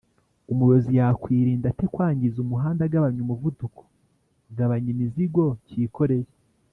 umuyobozi 0.51 0.91
yakwirinda 0.99 1.65
ate 1.71 1.85
kwangiza 1.93 2.37
umuhanda 2.41 2.81
-agabanya 2.83 3.19
umuvuduko 3.25 3.81
,gabanya 4.57 4.89
imizigo 4.95 5.43
Cyikoreye 5.67 6.29